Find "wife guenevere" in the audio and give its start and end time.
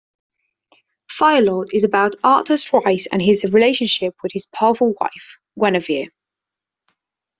4.99-6.07